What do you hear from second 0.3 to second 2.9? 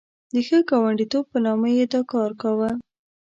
د ښه ګاونډیتوب په نامه یې دا کار کاوه.